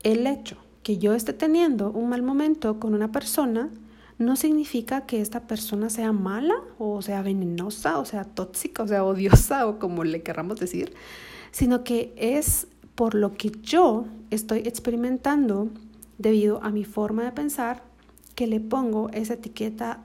El 0.02 0.26
hecho 0.26 0.58
que 0.82 0.98
yo 0.98 1.14
esté 1.14 1.34
teniendo 1.34 1.92
un 1.92 2.10
mal 2.10 2.24
momento 2.24 2.80
con 2.80 2.96
una 2.96 3.12
persona 3.12 3.70
no 4.22 4.36
significa 4.36 5.06
que 5.06 5.22
esta 5.22 5.42
persona 5.48 5.90
sea 5.90 6.12
mala 6.12 6.56
o 6.80 7.02
sea 7.02 7.22
venenosa 7.22 8.00
o 8.00 8.06
sea 8.06 8.24
tóxica 8.24 8.84
o 8.84 8.88
sea 8.88 9.04
odiosa 9.04 9.68
o 9.68 9.80
como 9.80 10.04
le 10.04 10.22
querramos 10.24 10.60
decir, 10.60 10.94
sino 11.52 11.84
que 11.84 12.14
es 12.18 12.68
por 12.96 13.16
lo 13.16 13.34
que 13.34 13.52
yo 13.62 14.06
estoy 14.30 14.60
experimentando 14.60 15.70
debido 16.18 16.64
a 16.64 16.70
mi 16.70 16.86
forma 16.86 17.24
de 17.24 17.32
pensar 17.32 17.84
que 18.36 18.48
le 18.48 18.60
pongo 18.60 19.10
esa 19.10 19.34
etiqueta 19.34 20.04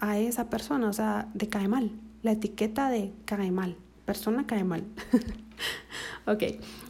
a 0.00 0.18
esa 0.18 0.48
persona, 0.48 0.88
o 0.88 0.92
sea, 0.92 1.28
de 1.34 1.48
cae 1.48 1.68
mal, 1.68 1.90
la 2.22 2.32
etiqueta 2.32 2.90
de 2.90 3.12
cae 3.24 3.50
mal, 3.50 3.76
persona 4.04 4.46
cae 4.46 4.64
mal. 4.64 4.84
ok, 6.26 6.42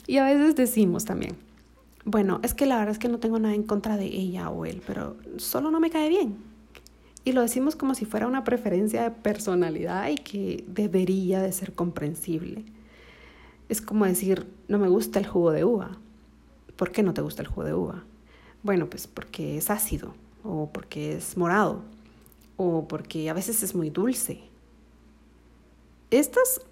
y 0.06 0.18
a 0.18 0.24
veces 0.24 0.54
decimos 0.54 1.04
también, 1.04 1.36
bueno, 2.04 2.40
es 2.42 2.54
que 2.54 2.66
la 2.66 2.76
verdad 2.76 2.92
es 2.92 2.98
que 2.98 3.08
no 3.08 3.18
tengo 3.18 3.38
nada 3.38 3.54
en 3.54 3.62
contra 3.62 3.96
de 3.96 4.06
ella 4.06 4.50
o 4.50 4.66
él, 4.66 4.82
pero 4.86 5.16
solo 5.36 5.70
no 5.70 5.80
me 5.80 5.90
cae 5.90 6.08
bien. 6.08 6.36
Y 7.28 7.32
lo 7.32 7.42
decimos 7.42 7.76
como 7.76 7.94
si 7.94 8.06
fuera 8.06 8.26
una 8.26 8.42
preferencia 8.42 9.02
de 9.02 9.10
personalidad 9.10 10.08
y 10.08 10.14
que 10.14 10.64
debería 10.66 11.42
de 11.42 11.52
ser 11.52 11.74
comprensible. 11.74 12.64
Es 13.68 13.82
como 13.82 14.06
decir, 14.06 14.46
no 14.66 14.78
me 14.78 14.88
gusta 14.88 15.18
el 15.18 15.26
jugo 15.26 15.50
de 15.50 15.62
uva. 15.62 15.98
¿Por 16.76 16.90
qué 16.90 17.02
no 17.02 17.12
te 17.12 17.20
gusta 17.20 17.42
el 17.42 17.48
jugo 17.48 17.64
de 17.64 17.74
uva? 17.74 18.02
Bueno, 18.62 18.88
pues 18.88 19.06
porque 19.06 19.58
es 19.58 19.68
ácido, 19.68 20.14
o 20.42 20.70
porque 20.72 21.16
es 21.16 21.36
morado, 21.36 21.82
o 22.56 22.88
porque 22.88 23.28
a 23.28 23.34
veces 23.34 23.62
es 23.62 23.74
muy 23.74 23.90
dulce. 23.90 24.40
Estas, 26.10 26.62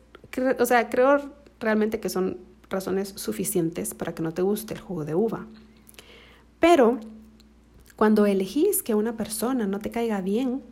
o 0.59 0.65
sea, 0.65 0.89
creo 0.89 1.35
realmente 1.61 2.01
que 2.01 2.09
son 2.09 2.39
razones 2.71 3.11
suficientes 3.11 3.93
para 3.93 4.15
que 4.15 4.23
no 4.23 4.33
te 4.33 4.41
guste 4.41 4.73
el 4.73 4.81
jugo 4.81 5.05
de 5.05 5.15
uva. 5.15 5.45
Pero 6.61 6.99
cuando 7.97 8.27
elegís 8.27 8.83
que 8.83 8.95
una 8.95 9.17
persona 9.17 9.67
no 9.67 9.79
te 9.79 9.91
caiga 9.91 10.21
bien, 10.21 10.63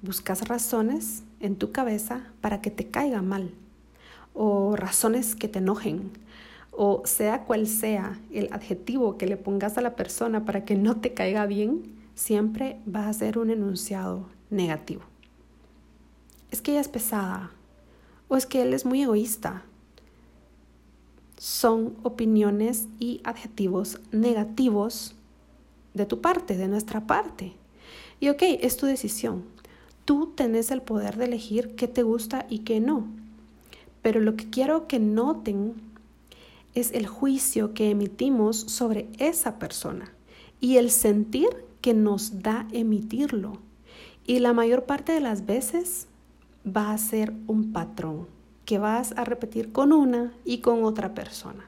buscas 0.00 0.48
razones 0.48 1.22
en 1.40 1.56
tu 1.56 1.72
cabeza 1.72 2.24
para 2.40 2.62
que 2.62 2.70
te 2.70 2.88
caiga 2.88 3.20
mal 3.20 3.52
o 4.32 4.74
razones 4.74 5.34
que 5.34 5.48
te 5.48 5.58
enojen, 5.58 6.10
o 6.70 7.02
sea 7.04 7.44
cual 7.44 7.66
sea 7.66 8.18
el 8.32 8.48
adjetivo 8.52 9.18
que 9.18 9.26
le 9.26 9.36
pongas 9.36 9.76
a 9.76 9.82
la 9.82 9.96
persona 9.96 10.44
para 10.44 10.64
que 10.64 10.76
no 10.76 11.00
te 11.00 11.12
caiga 11.12 11.44
bien, 11.46 11.82
siempre 12.14 12.80
va 12.92 13.08
a 13.08 13.12
ser 13.12 13.36
un 13.36 13.50
enunciado 13.50 14.28
negativo. 14.48 15.02
Es 16.50 16.62
que 16.62 16.70
ella 16.70 16.80
es 16.80 16.88
pesada, 16.88 17.50
o 18.28 18.36
es 18.36 18.46
que 18.46 18.62
él 18.62 18.72
es 18.72 18.86
muy 18.86 19.02
egoísta. 19.02 19.64
Son 21.36 21.96
opiniones 22.04 22.86
y 22.98 23.20
adjetivos 23.24 24.00
negativos 24.12 25.14
de 25.98 26.06
tu 26.06 26.22
parte, 26.22 26.56
de 26.56 26.68
nuestra 26.68 27.06
parte. 27.06 27.52
Y 28.20 28.30
ok, 28.30 28.42
es 28.60 28.78
tu 28.78 28.86
decisión. 28.86 29.44
Tú 30.06 30.32
tenés 30.34 30.70
el 30.70 30.80
poder 30.80 31.18
de 31.18 31.26
elegir 31.26 31.74
qué 31.74 31.86
te 31.86 32.02
gusta 32.02 32.46
y 32.48 32.60
qué 32.60 32.80
no. 32.80 33.06
Pero 34.00 34.20
lo 34.20 34.36
que 34.36 34.48
quiero 34.48 34.86
que 34.88 34.98
noten 34.98 35.74
es 36.74 36.92
el 36.92 37.06
juicio 37.06 37.74
que 37.74 37.90
emitimos 37.90 38.56
sobre 38.56 39.08
esa 39.18 39.58
persona 39.58 40.14
y 40.60 40.78
el 40.78 40.90
sentir 40.90 41.48
que 41.80 41.94
nos 41.94 42.42
da 42.42 42.66
emitirlo. 42.72 43.58
Y 44.26 44.40
la 44.40 44.52
mayor 44.52 44.84
parte 44.84 45.12
de 45.12 45.20
las 45.20 45.46
veces 45.46 46.06
va 46.66 46.92
a 46.92 46.98
ser 46.98 47.32
un 47.46 47.72
patrón 47.72 48.26
que 48.64 48.78
vas 48.78 49.12
a 49.16 49.24
repetir 49.24 49.72
con 49.72 49.92
una 49.92 50.32
y 50.44 50.58
con 50.58 50.84
otra 50.84 51.14
persona. 51.14 51.67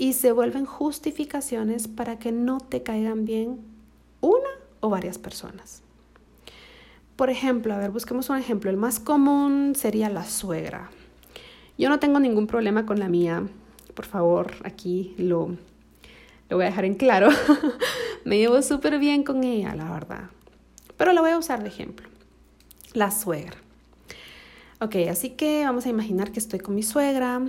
Y 0.00 0.14
se 0.14 0.32
vuelven 0.32 0.64
justificaciones 0.64 1.86
para 1.86 2.18
que 2.18 2.32
no 2.32 2.58
te 2.58 2.82
caigan 2.82 3.26
bien 3.26 3.60
una 4.22 4.48
o 4.80 4.88
varias 4.88 5.18
personas. 5.18 5.82
Por 7.16 7.28
ejemplo, 7.28 7.74
a 7.74 7.76
ver, 7.76 7.90
busquemos 7.90 8.30
un 8.30 8.38
ejemplo. 8.38 8.70
El 8.70 8.78
más 8.78 8.98
común 8.98 9.74
sería 9.76 10.08
la 10.08 10.24
suegra. 10.24 10.90
Yo 11.76 11.90
no 11.90 11.98
tengo 11.98 12.18
ningún 12.18 12.46
problema 12.46 12.86
con 12.86 12.98
la 12.98 13.10
mía. 13.10 13.46
Por 13.92 14.06
favor, 14.06 14.54
aquí 14.64 15.14
lo, 15.18 15.48
lo 16.48 16.56
voy 16.56 16.64
a 16.64 16.70
dejar 16.70 16.86
en 16.86 16.94
claro. 16.94 17.28
Me 18.24 18.38
llevo 18.38 18.62
súper 18.62 18.98
bien 18.98 19.22
con 19.22 19.44
ella, 19.44 19.74
la 19.74 19.92
verdad. 19.92 20.30
Pero 20.96 21.12
la 21.12 21.20
voy 21.20 21.32
a 21.32 21.36
usar 21.36 21.62
de 21.62 21.68
ejemplo. 21.68 22.08
La 22.94 23.10
suegra. 23.10 23.58
Ok, 24.80 24.96
así 25.10 25.28
que 25.28 25.62
vamos 25.66 25.84
a 25.84 25.90
imaginar 25.90 26.32
que 26.32 26.38
estoy 26.38 26.58
con 26.58 26.74
mi 26.74 26.82
suegra 26.82 27.42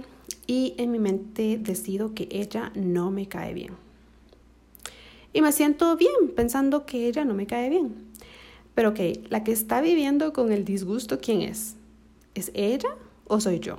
y 0.51 0.75
en 0.77 0.91
mi 0.91 0.99
mente 0.99 1.57
decido 1.57 2.13
que 2.13 2.27
ella 2.29 2.73
no 2.75 3.09
me 3.09 3.29
cae 3.29 3.53
bien. 3.53 3.71
Y 5.31 5.41
me 5.41 5.53
siento 5.53 5.95
bien 5.95 6.33
pensando 6.35 6.85
que 6.85 7.07
ella 7.07 7.23
no 7.23 7.33
me 7.33 7.47
cae 7.47 7.69
bien. 7.69 7.95
Pero 8.75 8.89
ok, 8.89 8.99
la 9.29 9.45
que 9.45 9.53
está 9.53 9.79
viviendo 9.79 10.33
con 10.33 10.51
el 10.51 10.65
disgusto, 10.65 11.19
¿quién 11.21 11.41
es? 11.41 11.77
¿Es 12.35 12.51
ella 12.53 12.97
o 13.29 13.39
soy 13.39 13.61
yo? 13.61 13.77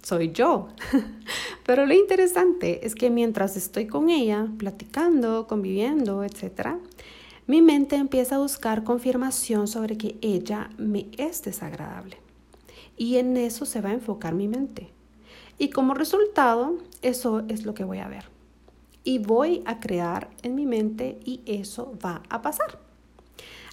Soy 0.00 0.32
yo. 0.32 0.68
Pero 1.66 1.84
lo 1.84 1.92
interesante 1.92 2.86
es 2.86 2.94
que 2.94 3.10
mientras 3.10 3.54
estoy 3.58 3.86
con 3.86 4.08
ella, 4.08 4.48
platicando, 4.56 5.46
conviviendo, 5.46 6.24
etc., 6.24 6.68
mi 7.46 7.60
mente 7.60 7.96
empieza 7.96 8.36
a 8.36 8.38
buscar 8.38 8.82
confirmación 8.82 9.68
sobre 9.68 9.98
que 9.98 10.16
ella 10.22 10.70
me 10.78 11.08
es 11.18 11.42
desagradable. 11.42 12.25
Y 12.96 13.16
en 13.16 13.36
eso 13.36 13.66
se 13.66 13.80
va 13.80 13.90
a 13.90 13.94
enfocar 13.94 14.34
mi 14.34 14.48
mente. 14.48 14.90
Y 15.58 15.70
como 15.70 15.94
resultado, 15.94 16.78
eso 17.02 17.44
es 17.48 17.64
lo 17.64 17.74
que 17.74 17.84
voy 17.84 17.98
a 17.98 18.08
ver. 18.08 18.24
Y 19.04 19.18
voy 19.18 19.62
a 19.66 19.80
crear 19.80 20.30
en 20.42 20.54
mi 20.54 20.66
mente 20.66 21.18
y 21.24 21.42
eso 21.46 21.96
va 22.04 22.22
a 22.28 22.42
pasar. 22.42 22.78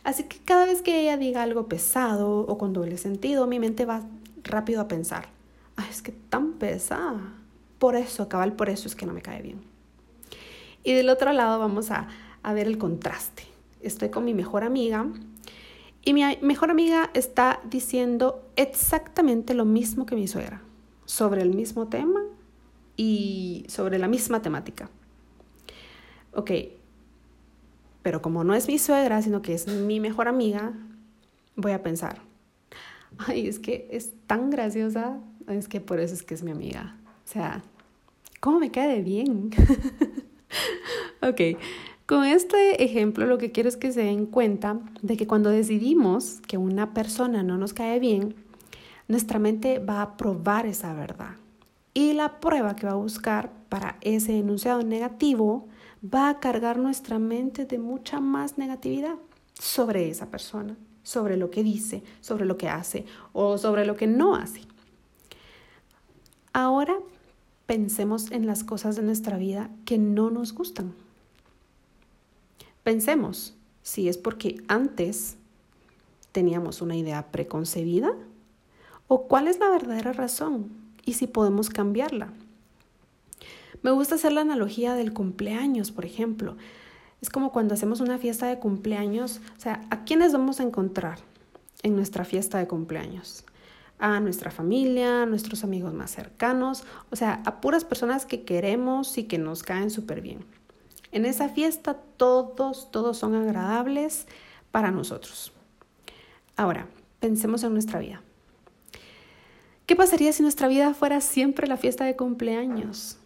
Así 0.04 0.24
que 0.24 0.38
cada 0.40 0.66
vez 0.66 0.82
que 0.82 1.02
ella 1.02 1.18
diga 1.18 1.44
algo 1.44 1.68
pesado 1.68 2.40
o 2.42 2.58
con 2.58 2.74
doble 2.74 2.98
sentido, 2.98 3.48
mi 3.48 3.60
mente 3.60 3.86
va 3.86 4.04
rápido 4.44 4.82
a 4.82 4.88
pensar, 4.88 5.30
Ay, 5.76 5.88
es 5.90 6.02
que 6.02 6.12
tan 6.12 6.54
pesada. 6.54 7.34
Por 7.80 7.96
eso, 7.96 8.30
cabal, 8.30 8.54
por 8.54 8.70
eso 8.70 8.88
es 8.88 8.96
que 8.96 9.06
no 9.06 9.14
me 9.14 9.22
cae 9.22 9.42
bien. 9.42 9.62
Y 10.84 10.94
del 10.94 11.10
otro 11.10 11.32
lado 11.34 11.60
vamos 11.60 11.92
a, 11.92 12.08
a 12.44 12.54
ver 12.54 12.68
el 12.68 12.78
contraste. 12.78 13.44
Estoy 13.82 14.10
con 14.10 14.24
mi 14.26 14.34
mejor 14.34 14.64
amiga 14.64 15.08
y 16.06 16.14
mi 16.14 16.24
mejor 16.42 16.70
amiga 16.70 17.10
está 17.14 17.62
diciendo 17.64 18.50
exactamente 18.56 19.54
lo 19.54 19.66
mismo 19.66 20.06
que 20.06 20.16
mi 20.16 20.28
suegra, 20.28 20.62
sobre 21.06 21.42
el 21.42 21.54
mismo 21.54 21.88
tema 21.88 22.22
y 22.98 23.66
sobre 23.70 24.00
la 24.00 24.08
misma 24.08 24.42
temática. 24.42 24.90
Ok, 26.34 26.52
pero 28.02 28.22
como 28.22 28.44
no 28.44 28.54
es 28.54 28.68
mi 28.68 28.78
suegra, 28.78 29.22
sino 29.22 29.42
que 29.42 29.54
es 29.54 29.68
mi 29.68 30.00
mejor 30.00 30.28
amiga, 30.28 30.74
voy 31.56 31.72
a 31.72 31.82
pensar, 31.82 32.22
ay, 33.18 33.48
es 33.48 33.60
que 33.60 33.88
es 33.92 34.12
tan 34.28 34.50
graciosa, 34.50 35.20
es 35.48 35.68
que 35.70 35.80
por 35.80 36.00
eso 36.00 36.14
es 36.14 36.24
que 36.24 36.34
es 36.34 36.44
mi 36.44 36.52
amiga. 36.52 36.98
O 37.24 37.28
sea, 37.28 37.64
¿cómo 38.42 38.60
me 38.60 38.72
cae 38.72 38.98
de 38.98 39.02
bien? 39.02 39.52
ok, 41.22 41.58
con 42.14 42.26
este 42.26 42.84
ejemplo 42.84 43.26
lo 43.26 43.40
que 43.40 43.52
quiero 43.52 43.68
es 43.68 43.76
que 43.76 43.92
se 43.92 44.04
den 44.04 44.28
cuenta 44.28 44.80
de 45.02 45.18
que 45.18 45.26
cuando 45.26 45.50
decidimos 45.50 46.42
que 46.48 46.60
una 46.60 46.94
persona 46.94 47.42
no 47.42 47.58
nos 47.58 47.74
cae 47.74 48.00
bien, 48.00 48.36
nuestra 49.08 49.40
mente 49.40 49.80
va 49.80 50.04
a 50.04 50.16
probar 50.16 50.68
esa 50.68 50.94
verdad. 50.94 51.38
Y 51.96 52.14
la 52.14 52.40
prueba 52.40 52.76
que 52.76 52.86
va 52.86 52.92
a 52.92 52.98
buscar 52.98 53.52
para 53.68 53.98
ese 54.02 54.38
enunciado 54.38 54.84
negativo 54.84 55.68
va 56.04 56.30
a 56.30 56.40
cargar 56.40 56.78
nuestra 56.78 57.18
mente 57.18 57.66
de 57.66 57.80
mucha 57.80 58.20
más 58.20 58.60
negatividad 58.60 59.16
sobre 59.56 60.08
esa 60.08 60.30
persona, 60.30 60.78
sobre 61.02 61.36
lo 61.36 61.50
que 61.50 61.64
dice, 61.64 62.04
sobre 62.22 62.46
lo 62.46 62.58
que 62.58 62.70
hace 62.70 63.08
o 63.32 63.58
sobre 63.58 63.88
lo 63.88 63.96
que 63.96 64.06
no 64.06 64.36
hace. 64.36 64.62
Ahora 66.54 66.96
pensemos 67.66 68.30
en 68.30 68.46
las 68.46 68.64
cosas 68.64 68.96
de 68.96 69.02
nuestra 69.02 69.38
vida 69.38 69.72
que 69.84 69.98
no 69.98 70.30
nos 70.30 70.54
gustan. 70.54 70.94
Pensemos 72.84 73.54
si 73.82 74.10
es 74.10 74.18
porque 74.18 74.62
antes 74.68 75.38
teníamos 76.32 76.82
una 76.82 76.96
idea 76.96 77.32
preconcebida 77.32 78.14
o 79.08 79.28
cuál 79.28 79.48
es 79.48 79.60
la 79.60 79.70
verdadera 79.70 80.14
razón 80.14 80.70
y 81.06 81.14
si 81.14 81.28
podemos 81.28 81.70
cambiarla. 81.70 82.34
Me 83.82 83.92
gusta 83.92 84.16
hacer 84.16 84.32
la 84.32 84.42
analogía 84.42 84.96
del 84.96 85.14
cumpleaños, 85.14 85.92
por 85.92 86.06
ejemplo. 86.06 86.58
Es 87.22 87.30
como 87.30 87.52
cuando 87.52 87.74
hacemos 87.74 88.02
una 88.02 88.18
fiesta 88.18 88.48
de 88.48 88.60
cumpleaños, 88.60 89.40
o 89.58 89.62
sea, 89.62 89.86
¿a 89.90 90.04
quiénes 90.04 90.34
vamos 90.34 90.60
a 90.60 90.64
encontrar 90.64 91.20
en 91.84 91.96
nuestra 91.96 92.26
fiesta 92.26 92.58
de 92.58 92.68
cumpleaños? 92.68 93.46
a 94.00 94.20
nuestra 94.20 94.52
familia, 94.52 95.22
a 95.22 95.26
nuestros 95.26 95.64
amigos 95.64 95.94
más 95.94 96.12
cercanos, 96.12 96.84
o 97.10 97.16
sea, 97.16 97.42
a 97.46 97.62
puras 97.62 97.86
personas 97.86 98.26
que 98.26 98.44
queremos 98.44 99.18
y 99.18 99.24
que 99.24 99.38
nos 99.38 99.64
caen 99.64 99.90
súper 99.90 100.20
bien. 100.20 100.40
En 101.14 101.26
esa 101.26 101.48
fiesta 101.48 101.94
todos, 101.94 102.92
todos 102.92 103.18
son 103.18 103.36
agradables 103.36 104.28
para 104.72 104.92
nosotros. 104.92 105.54
Ahora, 106.58 106.88
pensemos 107.20 107.64
en 107.64 107.74
nuestra 107.74 108.00
vida. 108.00 108.22
¿Qué 109.86 109.96
pasaría 109.96 110.34
si 110.34 110.42
nuestra 110.42 110.68
vida 110.68 110.94
fuera 110.94 111.22
siempre 111.22 111.68
la 111.68 111.78
fiesta 111.78 112.04
de 112.04 112.16
cumpleaños? 112.16 113.18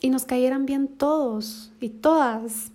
Y 0.00 0.10
nos 0.10 0.26
cayeran 0.26 0.66
bien 0.66 0.88
todos 0.88 1.72
y 1.80 1.88
todas. 1.88 2.70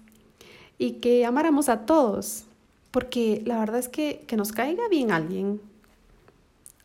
Y 0.80 0.93
que 0.93 1.25
amáramos 1.25 1.69
a 1.69 1.86
todos. 1.86 2.45
Porque 2.89 3.43
la 3.45 3.60
verdad 3.60 3.80
es 3.80 3.88
que 3.88 4.25
que 4.27 4.38
nos 4.38 4.51
caiga 4.51 4.89
bien 4.89 5.12
alguien 5.12 5.62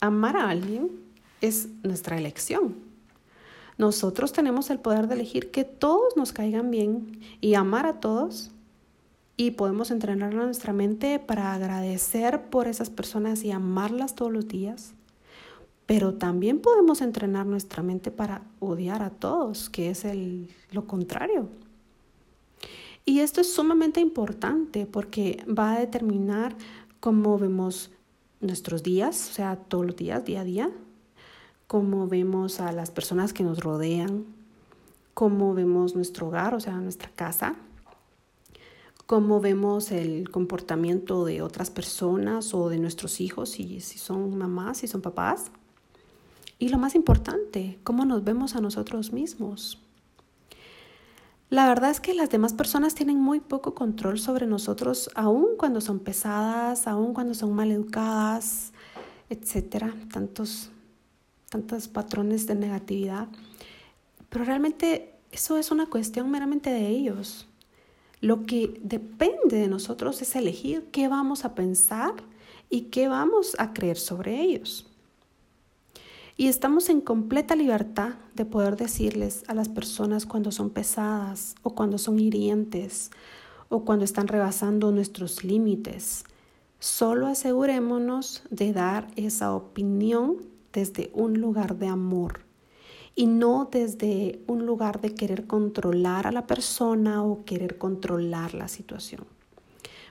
amar 0.00 0.36
a 0.36 0.50
alguien 0.50 0.90
es 1.40 1.68
nuestra 1.82 2.18
elección. 2.18 2.85
Nosotros 3.78 4.32
tenemos 4.32 4.70
el 4.70 4.78
poder 4.78 5.06
de 5.06 5.14
elegir 5.14 5.50
que 5.50 5.64
todos 5.64 6.16
nos 6.16 6.32
caigan 6.32 6.70
bien 6.70 7.20
y 7.40 7.54
amar 7.54 7.86
a 7.86 8.00
todos 8.00 8.50
y 9.36 9.52
podemos 9.52 9.90
entrenar 9.90 10.34
nuestra 10.34 10.72
mente 10.72 11.18
para 11.18 11.52
agradecer 11.52 12.48
por 12.48 12.68
esas 12.68 12.88
personas 12.88 13.44
y 13.44 13.50
amarlas 13.50 14.14
todos 14.14 14.32
los 14.32 14.48
días. 14.48 14.94
Pero 15.84 16.14
también 16.14 16.60
podemos 16.60 17.02
entrenar 17.02 17.46
nuestra 17.46 17.82
mente 17.82 18.10
para 18.10 18.42
odiar 18.60 19.02
a 19.02 19.10
todos, 19.10 19.68
que 19.68 19.90
es 19.90 20.04
el, 20.04 20.48
lo 20.72 20.86
contrario. 20.86 21.48
Y 23.04 23.20
esto 23.20 23.40
es 23.40 23.52
sumamente 23.52 24.00
importante 24.00 24.86
porque 24.86 25.44
va 25.46 25.74
a 25.74 25.80
determinar 25.80 26.56
cómo 26.98 27.38
vemos 27.38 27.92
nuestros 28.40 28.82
días, 28.82 29.30
o 29.30 29.32
sea, 29.34 29.56
todos 29.56 29.86
los 29.86 29.96
días, 29.96 30.24
día 30.24 30.40
a 30.40 30.44
día, 30.44 30.70
cómo 31.66 32.06
vemos 32.06 32.60
a 32.60 32.72
las 32.72 32.90
personas 32.90 33.32
que 33.32 33.42
nos 33.42 33.60
rodean, 33.60 34.24
cómo 35.14 35.54
vemos 35.54 35.94
nuestro 35.94 36.28
hogar, 36.28 36.54
o 36.54 36.60
sea, 36.60 36.74
nuestra 36.74 37.10
casa, 37.10 37.56
cómo 39.06 39.40
vemos 39.40 39.92
el 39.92 40.30
comportamiento 40.30 41.24
de 41.24 41.42
otras 41.42 41.70
personas 41.70 42.54
o 42.54 42.68
de 42.68 42.78
nuestros 42.78 43.20
hijos, 43.20 43.50
si, 43.50 43.80
si 43.80 43.98
son 43.98 44.36
mamás, 44.36 44.78
si 44.78 44.88
son 44.88 45.00
papás. 45.00 45.50
Y 46.58 46.70
lo 46.70 46.78
más 46.78 46.94
importante, 46.94 47.78
cómo 47.84 48.04
nos 48.04 48.24
vemos 48.24 48.56
a 48.56 48.60
nosotros 48.60 49.12
mismos. 49.12 49.80
La 51.48 51.68
verdad 51.68 51.90
es 51.90 52.00
que 52.00 52.12
las 52.12 52.28
demás 52.28 52.54
personas 52.54 52.96
tienen 52.96 53.20
muy 53.20 53.38
poco 53.38 53.72
control 53.74 54.18
sobre 54.18 54.46
nosotros, 54.46 55.10
aun 55.14 55.56
cuando 55.56 55.80
son 55.80 56.00
pesadas, 56.00 56.88
aun 56.88 57.14
cuando 57.14 57.34
son 57.34 57.54
mal 57.54 57.70
educadas, 57.70 58.72
etcétera, 59.30 59.94
tantos, 60.12 60.70
tantos 61.56 61.88
patrones 61.88 62.46
de 62.46 62.54
negatividad. 62.54 63.28
Pero 64.28 64.44
realmente 64.44 65.14
eso 65.32 65.56
es 65.56 65.70
una 65.70 65.86
cuestión 65.86 66.30
meramente 66.30 66.70
de 66.70 66.88
ellos. 66.88 67.46
Lo 68.20 68.44
que 68.44 68.78
depende 68.82 69.56
de 69.56 69.68
nosotros 69.68 70.20
es 70.20 70.36
elegir 70.36 70.88
qué 70.92 71.08
vamos 71.08 71.44
a 71.44 71.54
pensar 71.54 72.12
y 72.68 72.82
qué 72.82 73.08
vamos 73.08 73.56
a 73.58 73.72
creer 73.72 73.96
sobre 73.96 74.40
ellos. 74.40 74.86
Y 76.36 76.48
estamos 76.48 76.90
en 76.90 77.00
completa 77.00 77.56
libertad 77.56 78.16
de 78.34 78.44
poder 78.44 78.76
decirles 78.76 79.42
a 79.46 79.54
las 79.54 79.70
personas 79.70 80.26
cuando 80.26 80.52
son 80.52 80.68
pesadas 80.68 81.54
o 81.62 81.74
cuando 81.74 81.96
son 81.96 82.18
hirientes 82.18 83.10
o 83.70 83.84
cuando 83.86 84.04
están 84.04 84.28
rebasando 84.28 84.92
nuestros 84.92 85.42
límites. 85.42 86.24
Solo 86.78 87.26
asegurémonos 87.26 88.42
de 88.50 88.74
dar 88.74 89.08
esa 89.16 89.54
opinión 89.54 90.55
desde 90.76 91.10
un 91.14 91.40
lugar 91.40 91.78
de 91.78 91.88
amor 91.88 92.40
y 93.14 93.26
no 93.26 93.66
desde 93.72 94.42
un 94.46 94.66
lugar 94.66 95.00
de 95.00 95.14
querer 95.14 95.46
controlar 95.46 96.26
a 96.26 96.32
la 96.32 96.46
persona 96.46 97.24
o 97.24 97.46
querer 97.46 97.78
controlar 97.78 98.52
la 98.52 98.68
situación. 98.68 99.24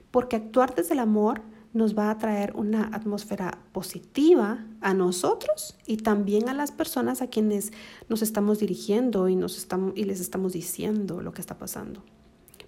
Porque 0.09 0.35
actuar 0.35 0.73
desde 0.73 0.93
el 0.93 1.01
amor 1.01 1.43
nos 1.71 1.95
va 1.95 2.09
a 2.09 2.17
traer 2.17 2.53
una 2.55 2.85
atmósfera 2.93 3.59
positiva 3.73 4.65
a 4.81 4.95
nosotros 4.95 5.77
y 5.85 5.97
también 5.97 6.49
a 6.49 6.55
las 6.55 6.71
personas 6.71 7.21
a 7.21 7.27
quienes 7.27 7.71
nos 8.09 8.23
estamos 8.23 8.57
dirigiendo 8.57 9.29
y, 9.29 9.35
nos 9.35 9.55
estamos, 9.57 9.93
y 9.95 10.05
les 10.05 10.19
estamos 10.19 10.53
diciendo 10.53 11.21
lo 11.21 11.31
que 11.31 11.41
está 11.41 11.59
pasando. 11.59 12.01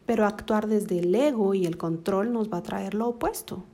Pero 0.05 0.27
actuar 0.27 0.67
desde 0.67 0.99
el 0.99 1.15
ego 1.15 1.55
y 1.55 1.65
el 1.65 1.77
control 1.77 2.31
nos 2.31 2.53
va 2.53 2.57
a 2.57 2.63
traer 2.63 2.93
lo 2.93 3.07
opuesto, 3.07 3.65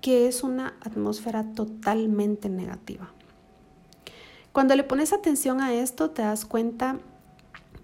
que 0.00 0.26
es 0.26 0.42
una 0.42 0.74
atmósfera 0.80 1.52
totalmente 1.52 2.48
negativa. 2.48 3.12
Cuando 4.52 4.76
le 4.76 4.84
pones 4.84 5.14
atención 5.14 5.62
a 5.62 5.72
esto, 5.72 6.10
te 6.10 6.20
das 6.20 6.44
cuenta 6.44 6.98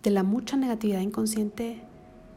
de 0.03 0.11
la 0.11 0.23
mucha 0.23 0.59
negatividad 0.59 1.01
inconsciente 1.01 1.81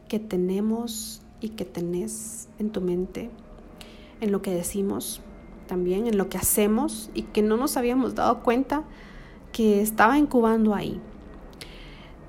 que 0.08 0.18
tenemos 0.18 1.20
y 1.40 1.50
que 1.50 1.66
tenés 1.66 2.48
en 2.58 2.70
tu 2.70 2.80
mente 2.80 3.28
en 4.22 4.32
lo 4.32 4.40
que 4.40 4.54
decimos, 4.54 5.20
también 5.66 6.06
en 6.06 6.16
lo 6.16 6.30
que 6.30 6.38
hacemos 6.38 7.10
y 7.12 7.24
que 7.24 7.42
no 7.42 7.58
nos 7.58 7.76
habíamos 7.76 8.14
dado 8.14 8.42
cuenta 8.42 8.84
que 9.52 9.82
estaba 9.82 10.16
incubando 10.16 10.74
ahí. 10.74 10.98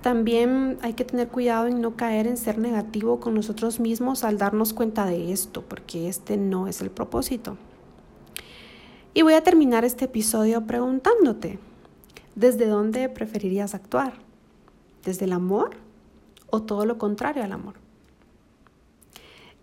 También 0.01 0.79
hay 0.81 0.95
que 0.95 1.05
tener 1.05 1.29
cuidado 1.29 1.67
en 1.67 1.79
no 1.79 1.95
caer 1.95 2.27
en 2.27 2.35
ser 2.35 2.57
negativo 2.57 3.21
con 3.21 3.33
nosotros 3.33 3.79
mismos 3.79 4.25
al 4.25 4.37
darnos 4.37 4.73
cuenta 4.73 5.05
de 5.05 5.31
esto, 5.31 5.61
porque 5.61 6.09
este 6.09 6.35
no 6.35 6.67
es 6.67 6.81
el 6.81 6.91
propósito. 6.91 7.55
Y 9.13 9.21
voy 9.21 9.35
a 9.35 9.43
terminar 9.43 9.85
este 9.85 10.05
episodio 10.05 10.65
preguntándote, 10.65 11.59
¿desde 12.35 12.67
dónde 12.67 13.09
preferirías 13.09 13.73
actuar? 13.73 14.13
¿Desde 15.03 15.25
el 15.25 15.33
amor 15.33 15.71
o 16.49 16.61
todo 16.63 16.85
lo 16.85 16.97
contrario 16.97 17.43
al 17.43 17.51
amor? 17.51 17.75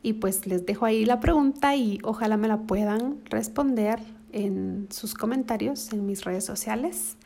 Y 0.02 0.14
pues 0.14 0.46
les 0.46 0.64
dejo 0.64 0.86
ahí 0.86 1.04
la 1.04 1.20
pregunta 1.20 1.76
y 1.76 1.98
ojalá 2.02 2.36
me 2.36 2.48
la 2.48 2.62
puedan 2.62 3.18
responder 3.26 4.00
en 4.32 4.88
sus 4.90 5.14
comentarios 5.14 5.92
en 5.92 6.06
mis 6.06 6.24
redes 6.24 6.44
sociales. 6.44 7.16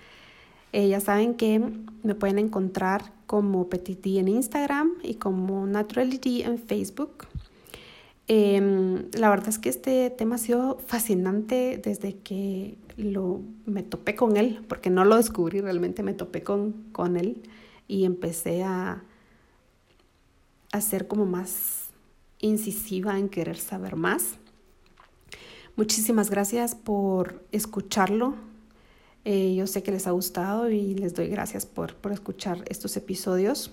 Eh, 0.73 0.89
ya 0.89 0.99
saben 0.99 1.35
que 1.35 1.61
me 2.03 2.15
pueden 2.17 2.39
encontrar 2.39 3.13
como 3.27 3.69
Petiti 3.69 4.19
en 4.19 4.27
Instagram 4.27 4.95
y 5.03 5.15
como 5.15 5.67
Naturality 5.67 6.43
en 6.43 6.59
Facebook. 6.59 7.29
Em, 8.27 9.09
la 9.13 9.29
verdad 9.29 9.49
es 9.51 9.59
que 9.59 9.69
este 9.69 10.11
tema 10.11 10.37
ha 10.37 10.39
sido 10.39 10.79
fascinante 10.87 11.81
desde 11.83 12.17
que 12.17 12.77
lo, 12.97 13.41
me 13.67 13.83
topé 13.83 14.15
con 14.15 14.37
él, 14.37 14.65
porque 14.69 14.91
no 14.91 15.05
lo 15.05 15.17
descubrí, 15.17 15.61
realmente 15.61 16.03
me 16.03 16.15
topé 16.15 16.43
con, 16.43 16.73
con 16.93 17.17
él 17.17 17.43
y 17.89 18.05
empecé 18.05 18.63
a, 18.63 19.03
a 20.73 20.81
ser 20.81 21.07
como 21.07 21.27
más 21.27 21.91
incisiva 22.41 23.19
en 23.19 23.29
querer 23.29 23.57
saber 23.57 23.97
más. 23.97 24.39
Muchísimas 25.77 26.31
gracias 26.31 26.75
por 26.75 27.45
escucharlo. 27.51 28.35
Eh, 29.25 29.55
yo 29.55 29.67
sé 29.67 29.83
que 29.83 29.91
les 29.91 30.07
ha 30.07 30.11
gustado 30.11 30.71
y 30.71 30.95
les 30.95 31.15
doy 31.15 31.29
gracias 31.29 31.67
por, 31.67 31.97
por 31.97 32.13
escuchar 32.13 32.65
estos 32.69 32.97
episodios. 32.97 33.73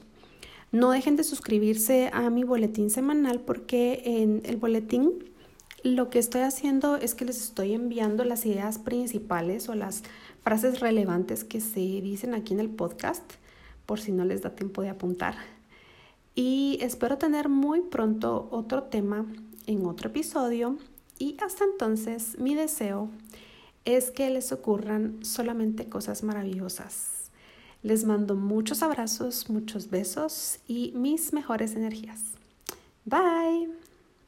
No 0.71 0.91
dejen 0.91 1.17
de 1.17 1.23
suscribirse 1.23 2.09
a 2.13 2.29
mi 2.29 2.43
boletín 2.43 2.89
semanal 2.89 3.41
porque 3.41 4.01
en 4.05 4.41
el 4.45 4.55
boletín 4.55 5.31
lo 5.83 6.09
que 6.09 6.19
estoy 6.19 6.41
haciendo 6.41 6.95
es 6.95 7.15
que 7.15 7.25
les 7.25 7.41
estoy 7.41 7.73
enviando 7.73 8.23
las 8.23 8.45
ideas 8.45 8.77
principales 8.77 9.69
o 9.69 9.75
las 9.75 10.03
frases 10.43 10.79
relevantes 10.79 11.43
que 11.43 11.61
se 11.61 11.79
dicen 11.79 12.33
aquí 12.33 12.53
en 12.53 12.59
el 12.59 12.69
podcast, 12.69 13.23
por 13.85 13.99
si 13.99 14.11
no 14.11 14.25
les 14.25 14.41
da 14.41 14.55
tiempo 14.55 14.81
de 14.81 14.89
apuntar. 14.89 15.35
Y 16.35 16.77
espero 16.81 17.17
tener 17.17 17.49
muy 17.49 17.81
pronto 17.81 18.47
otro 18.51 18.83
tema 18.83 19.25
en 19.67 19.85
otro 19.85 20.09
episodio. 20.09 20.77
Y 21.19 21.37
hasta 21.43 21.65
entonces 21.65 22.39
mi 22.39 22.55
deseo 22.55 23.09
es 23.85 24.11
que 24.11 24.29
les 24.29 24.51
ocurran 24.51 25.23
solamente 25.23 25.89
cosas 25.89 26.23
maravillosas 26.23 27.21
les 27.83 28.05
mando 28.05 28.35
muchos 28.35 28.83
abrazos, 28.83 29.49
muchos 29.49 29.89
besos 29.89 30.59
y 30.67 30.91
mis 30.95 31.33
mejores 31.33 31.75
energías. 31.75 32.21
Bye. 33.05 33.80